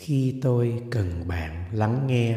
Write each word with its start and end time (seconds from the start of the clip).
khi 0.00 0.34
tôi 0.42 0.82
cần 0.90 1.06
bạn 1.28 1.64
lắng 1.72 2.06
nghe. 2.06 2.36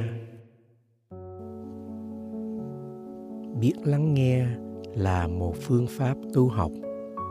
Biết 3.60 3.74
lắng 3.84 4.14
nghe 4.14 4.46
là 4.96 5.28
một 5.28 5.54
phương 5.62 5.88
pháp 5.90 6.18
tu 6.34 6.48
học, 6.48 6.72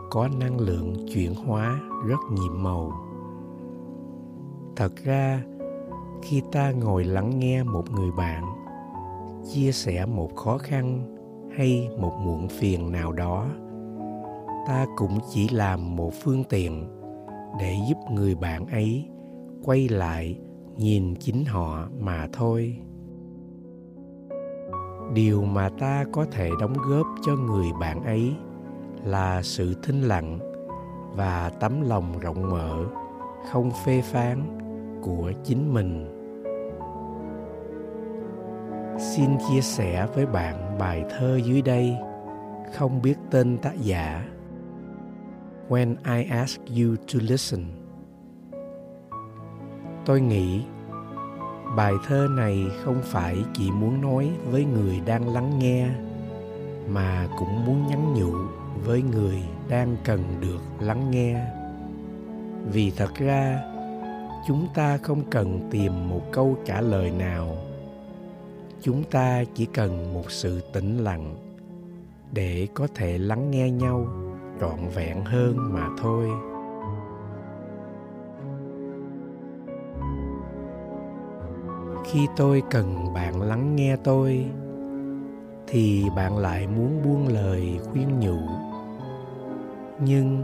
có 0.09 0.27
năng 0.39 0.59
lượng 0.59 0.95
chuyển 1.13 1.35
hóa 1.35 1.79
rất 2.07 2.19
nhiệm 2.31 2.63
màu. 2.63 2.91
Thật 4.75 4.91
ra, 5.03 5.43
khi 6.21 6.41
ta 6.51 6.71
ngồi 6.71 7.03
lắng 7.03 7.39
nghe 7.39 7.63
một 7.63 7.91
người 7.91 8.11
bạn, 8.17 8.45
chia 9.53 9.71
sẻ 9.71 10.05
một 10.05 10.35
khó 10.35 10.57
khăn 10.57 11.15
hay 11.57 11.89
một 11.97 12.13
muộn 12.25 12.47
phiền 12.47 12.91
nào 12.91 13.11
đó, 13.11 13.47
ta 14.67 14.85
cũng 14.95 15.17
chỉ 15.29 15.49
làm 15.49 15.95
một 15.95 16.13
phương 16.23 16.43
tiện 16.43 16.87
để 17.59 17.75
giúp 17.89 17.97
người 18.11 18.35
bạn 18.35 18.65
ấy 18.65 19.12
quay 19.63 19.89
lại 19.89 20.39
nhìn 20.77 21.15
chính 21.15 21.45
họ 21.45 21.87
mà 21.99 22.27
thôi. 22.33 22.77
Điều 25.13 25.45
mà 25.45 25.69
ta 25.79 26.05
có 26.11 26.25
thể 26.31 26.49
đóng 26.59 26.73
góp 26.73 27.07
cho 27.25 27.35
người 27.35 27.67
bạn 27.79 28.03
ấy 28.03 28.33
là 29.03 29.41
sự 29.41 29.75
thinh 29.83 30.01
lặng 30.01 30.39
và 31.15 31.49
tấm 31.49 31.81
lòng 31.81 32.19
rộng 32.19 32.49
mở, 32.49 32.85
không 33.51 33.71
phê 33.85 34.01
phán, 34.01 34.59
của 35.01 35.31
chính 35.43 35.73
mình. 35.73 36.09
Xin 38.99 39.29
chia 39.49 39.61
sẻ 39.61 40.07
với 40.15 40.25
bạn 40.25 40.77
bài 40.79 41.05
thơ 41.09 41.37
dưới 41.37 41.61
đây, 41.61 41.95
không 42.73 43.01
biết 43.01 43.15
tên 43.31 43.57
tác 43.57 43.73
giả. 43.81 44.25
When 45.69 45.95
i 46.05 46.23
ask 46.29 46.61
you 46.61 46.95
to 47.13 47.19
listen 47.21 47.82
tôi 50.05 50.21
nghĩ 50.21 50.63
bài 51.75 51.93
thơ 52.07 52.27
này 52.29 52.67
không 52.83 53.01
phải 53.03 53.37
chỉ 53.53 53.71
muốn 53.71 54.01
nói 54.01 54.31
với 54.51 54.65
người 54.65 55.01
đang 55.05 55.33
lắng 55.33 55.59
nghe, 55.59 55.89
mà 56.89 57.27
cũng 57.39 57.65
muốn 57.65 57.87
nhắn 57.87 58.13
nhủ 58.13 58.33
với 58.85 59.01
người 59.01 59.43
đang 59.69 59.95
cần 60.03 60.23
được 60.41 60.61
lắng 60.79 61.11
nghe. 61.11 61.45
Vì 62.71 62.91
thật 62.91 63.15
ra, 63.15 63.59
chúng 64.47 64.67
ta 64.73 64.97
không 64.97 65.23
cần 65.29 65.67
tìm 65.71 66.09
một 66.09 66.21
câu 66.31 66.57
trả 66.65 66.81
lời 66.81 67.11
nào. 67.11 67.57
Chúng 68.81 69.03
ta 69.03 69.43
chỉ 69.55 69.65
cần 69.65 70.13
một 70.13 70.31
sự 70.31 70.61
tĩnh 70.73 70.97
lặng 70.97 71.35
để 72.31 72.67
có 72.73 72.87
thể 72.95 73.17
lắng 73.17 73.51
nghe 73.51 73.69
nhau 73.69 74.07
trọn 74.61 74.89
vẹn 74.95 75.25
hơn 75.25 75.73
mà 75.73 75.89
thôi. 75.97 76.52
Khi 82.03 82.27
tôi 82.35 82.63
cần 82.69 83.13
bạn 83.13 83.41
lắng 83.41 83.75
nghe 83.75 83.95
tôi, 83.95 84.45
thì 85.67 86.05
bạn 86.15 86.37
lại 86.37 86.67
muốn 86.67 87.01
buông 87.03 87.27
lời 87.27 87.79
khuyên 87.91 88.19
nhủ. 88.19 88.39
Nhưng 89.99 90.43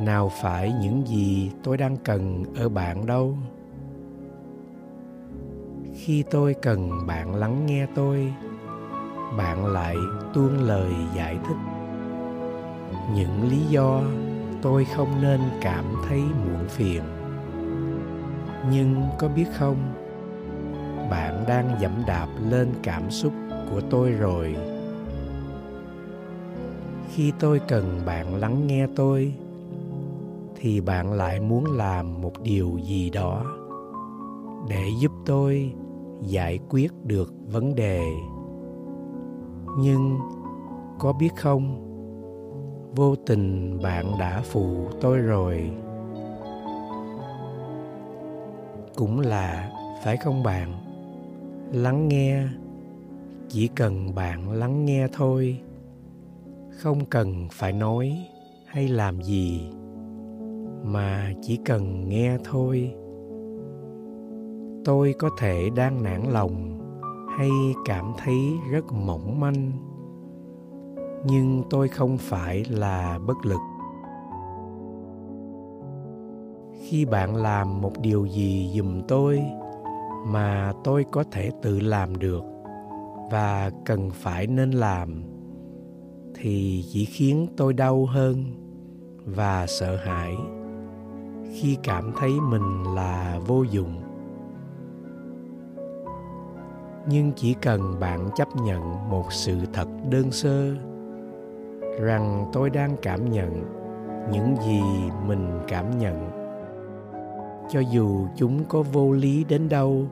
nào 0.00 0.28
phải 0.28 0.72
những 0.82 1.06
gì 1.06 1.50
tôi 1.62 1.76
đang 1.76 1.96
cần 1.96 2.44
ở 2.56 2.68
bạn 2.68 3.06
đâu? 3.06 3.36
Khi 5.94 6.24
tôi 6.30 6.54
cần 6.54 6.90
bạn 7.06 7.34
lắng 7.34 7.66
nghe 7.66 7.86
tôi, 7.94 8.32
bạn 9.38 9.66
lại 9.66 9.96
tuôn 10.34 10.58
lời 10.58 10.92
giải 11.14 11.38
thích. 11.48 11.56
Những 13.14 13.48
lý 13.48 13.60
do 13.70 14.02
tôi 14.62 14.84
không 14.84 15.22
nên 15.22 15.40
cảm 15.60 15.84
thấy 16.08 16.20
muộn 16.20 16.68
phiền. 16.68 17.02
Nhưng 18.70 19.02
có 19.18 19.28
biết 19.28 19.46
không? 19.52 19.76
Bạn 21.10 21.44
đang 21.48 21.76
dẫm 21.80 21.92
đạp 22.06 22.28
lên 22.48 22.68
cảm 22.82 23.10
xúc 23.10 23.32
của 23.70 23.80
tôi 23.90 24.10
rồi. 24.10 24.56
Khi 27.12 27.32
tôi 27.38 27.60
cần 27.68 28.00
bạn 28.06 28.34
lắng 28.34 28.66
nghe 28.66 28.86
tôi, 28.96 29.34
thì 30.56 30.80
bạn 30.80 31.12
lại 31.12 31.40
muốn 31.40 31.64
làm 31.76 32.22
một 32.22 32.32
điều 32.42 32.78
gì 32.82 33.10
đó 33.10 33.44
để 34.68 34.90
giúp 35.00 35.12
tôi 35.26 35.72
giải 36.22 36.58
quyết 36.68 36.92
được 37.04 37.34
vấn 37.52 37.74
đề. 37.74 38.02
Nhưng 39.78 40.18
có 40.98 41.12
biết 41.12 41.30
không, 41.36 41.82
vô 42.96 43.16
tình 43.16 43.78
bạn 43.82 44.18
đã 44.20 44.42
phụ 44.44 44.88
tôi 45.00 45.18
rồi. 45.18 45.70
Cũng 48.96 49.20
là, 49.20 49.70
phải 50.04 50.16
không 50.16 50.42
bạn? 50.42 50.85
Lắng 51.72 52.08
nghe. 52.08 52.48
Chỉ 53.48 53.68
cần 53.68 54.14
bạn 54.14 54.50
lắng 54.50 54.84
nghe 54.84 55.08
thôi. 55.12 55.60
Không 56.70 57.04
cần 57.04 57.48
phải 57.50 57.72
nói 57.72 58.26
hay 58.66 58.88
làm 58.88 59.22
gì, 59.22 59.70
mà 60.84 61.32
chỉ 61.42 61.58
cần 61.64 62.08
nghe 62.08 62.38
thôi. 62.44 62.94
Tôi 64.84 65.14
có 65.18 65.30
thể 65.38 65.70
đang 65.76 66.02
nản 66.02 66.22
lòng 66.22 66.78
hay 67.38 67.50
cảm 67.84 68.12
thấy 68.24 68.38
rất 68.70 68.92
mỏng 68.92 69.40
manh, 69.40 69.72
nhưng 71.24 71.62
tôi 71.70 71.88
không 71.88 72.16
phải 72.18 72.64
là 72.70 73.18
bất 73.26 73.46
lực. 73.46 73.60
Khi 76.82 77.04
bạn 77.04 77.36
làm 77.36 77.80
một 77.80 77.92
điều 78.00 78.26
gì 78.26 78.70
giùm 78.76 79.02
tôi 79.08 79.42
mà 80.26 80.72
tôi 80.84 81.04
có 81.12 81.24
thể 81.32 81.50
tự 81.62 81.80
làm 81.80 82.16
được 82.16 82.44
và 83.30 83.70
cần 83.84 84.10
phải 84.10 84.46
nên 84.46 84.70
làm 84.70 85.22
thì 86.34 86.84
chỉ 86.92 87.04
khiến 87.04 87.46
tôi 87.56 87.72
đau 87.72 88.06
hơn 88.06 88.44
và 89.24 89.66
sợ 89.66 89.96
hãi 89.96 90.36
khi 91.52 91.78
cảm 91.82 92.12
thấy 92.18 92.30
mình 92.40 92.82
là 92.94 93.38
vô 93.46 93.62
dụng. 93.62 94.02
Nhưng 97.08 97.32
chỉ 97.36 97.54
cần 97.54 98.00
bạn 98.00 98.28
chấp 98.36 98.48
nhận 98.56 99.10
một 99.10 99.32
sự 99.32 99.56
thật 99.72 99.88
đơn 100.10 100.30
sơ 100.30 100.74
rằng 102.00 102.50
tôi 102.52 102.70
đang 102.70 102.96
cảm 103.02 103.30
nhận 103.30 103.64
những 104.32 104.56
gì 104.66 104.82
mình 105.26 105.60
cảm 105.68 105.98
nhận 105.98 106.45
cho 107.70 107.80
dù 107.80 108.26
chúng 108.36 108.64
có 108.64 108.82
vô 108.82 109.12
lý 109.12 109.44
đến 109.44 109.68
đâu. 109.68 110.06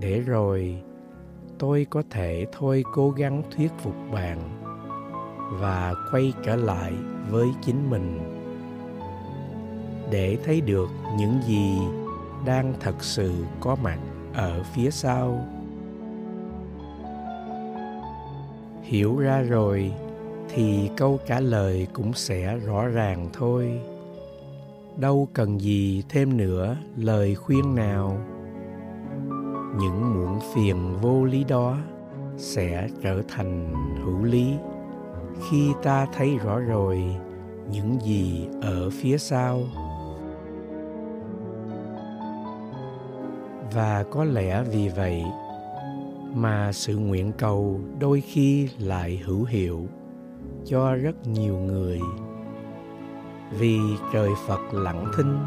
Để 0.00 0.20
rồi, 0.20 0.82
tôi 1.58 1.86
có 1.90 2.02
thể 2.10 2.46
thôi 2.52 2.84
cố 2.92 3.10
gắng 3.10 3.42
thuyết 3.56 3.72
phục 3.78 3.94
bạn 4.12 4.38
và 5.60 5.94
quay 6.12 6.32
trở 6.44 6.56
lại 6.56 6.92
với 7.30 7.48
chính 7.62 7.90
mình. 7.90 8.20
Để 10.10 10.38
thấy 10.44 10.60
được 10.60 10.88
những 11.18 11.34
gì 11.46 11.78
đang 12.46 12.74
thật 12.80 13.04
sự 13.04 13.32
có 13.60 13.76
mặt 13.82 13.98
ở 14.34 14.62
phía 14.62 14.90
sau. 14.90 15.46
Hiểu 18.82 19.18
ra 19.18 19.40
rồi 19.42 19.92
thì 20.48 20.90
câu 20.96 21.18
trả 21.26 21.40
lời 21.40 21.86
cũng 21.92 22.12
sẽ 22.12 22.56
rõ 22.56 22.86
ràng 22.86 23.28
thôi 23.32 23.80
đâu 24.96 25.28
cần 25.32 25.60
gì 25.60 26.02
thêm 26.08 26.36
nữa 26.36 26.76
lời 26.96 27.34
khuyên 27.34 27.74
nào. 27.74 28.18
Những 29.78 30.14
muộn 30.14 30.38
phiền 30.54 30.96
vô 31.00 31.24
lý 31.24 31.44
đó 31.44 31.78
sẽ 32.36 32.88
trở 33.02 33.22
thành 33.28 33.74
hữu 34.04 34.24
lý. 34.24 34.54
Khi 35.50 35.72
ta 35.82 36.06
thấy 36.12 36.38
rõ 36.38 36.58
rồi, 36.58 37.04
những 37.70 37.98
gì 38.04 38.48
ở 38.62 38.90
phía 38.90 39.18
sau. 39.18 39.60
Và 43.74 44.04
có 44.10 44.24
lẽ 44.24 44.64
vì 44.72 44.88
vậy 44.88 45.22
mà 46.34 46.72
sự 46.72 46.96
nguyện 46.96 47.32
cầu 47.38 47.80
đôi 48.00 48.20
khi 48.20 48.68
lại 48.78 49.22
hữu 49.24 49.44
hiệu 49.44 49.86
cho 50.64 50.94
rất 50.94 51.26
nhiều 51.26 51.58
người 51.58 52.00
vì 53.58 53.80
trời 54.12 54.30
phật 54.46 54.60
lặng 54.72 55.06
thinh. 55.16 55.38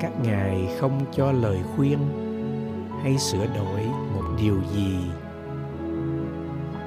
Các 0.00 0.12
ngài 0.22 0.76
không 0.80 1.00
cho 1.12 1.32
lời 1.32 1.60
khuyên 1.76 1.98
hay 3.02 3.18
sửa 3.18 3.46
đổi 3.46 3.80
một 4.14 4.24
điều 4.38 4.56
gì. 4.74 4.98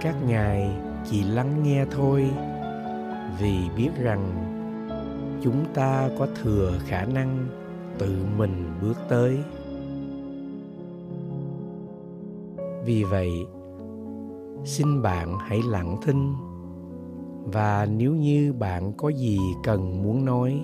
Các 0.01 0.16
ngài 0.28 0.75
chỉ 1.10 1.24
lắng 1.24 1.63
nghe 1.63 1.86
thôi, 1.92 2.31
vì 3.39 3.69
biết 3.78 3.89
rằng 3.98 4.48
chúng 5.44 5.66
ta 5.74 6.10
có 6.19 6.28
thừa 6.42 6.80
khả 6.88 7.06
năng 7.06 7.48
tự 7.98 8.25
mình 8.38 8.66
bước 8.81 8.98
tới. 9.10 9.39
Vì 12.86 13.04
vậy, 13.04 13.31
xin 14.66 15.01
bạn 15.01 15.38
hãy 15.39 15.62
lặng 15.66 15.98
thinh 16.06 16.33
và 17.46 17.88
nếu 17.98 18.16
như 18.16 18.54
bạn 18.54 18.94
có 18.98 19.10
gì 19.10 19.40
cần 19.64 20.04
muốn 20.04 20.26
nói, 20.26 20.64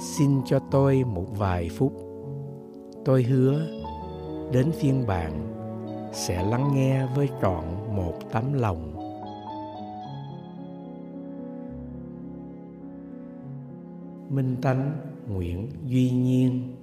xin 0.00 0.30
cho 0.44 0.58
tôi 0.70 1.04
một 1.04 1.26
vài 1.38 1.68
phút. 1.68 1.92
Tôi 3.04 3.22
hứa, 3.22 3.66
đến 4.52 4.72
phiên 4.72 5.06
bạn 5.06 5.54
sẽ 6.12 6.42
lắng 6.42 6.70
nghe 6.74 7.06
với 7.06 7.28
trọn 7.42 7.64
một 7.96 8.14
tấm 8.32 8.52
lòng. 8.52 8.90
Minh 14.30 14.56
tánh 14.62 14.92
nguyễn 15.28 15.68
duy 15.86 16.10
nhiên 16.10 16.74